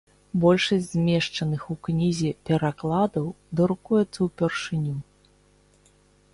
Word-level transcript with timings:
Большасць 0.43 0.87
змешчаных 0.93 1.61
у 1.75 1.77
кнізе 1.89 2.31
перакладаў 2.49 3.29
друкуецца 3.63 4.19
ўпершыню. 4.29 4.95